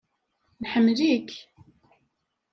[0.61, 1.29] Nḥemmel-ik.